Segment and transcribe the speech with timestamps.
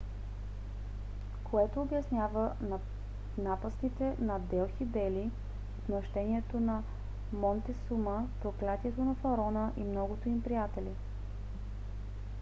[1.43, 2.55] което обяснява
[3.37, 5.31] напастите на делхи бели
[5.83, 6.83] отмъщението на
[7.33, 10.91] монтесума проклятието на фараона и многото им приятели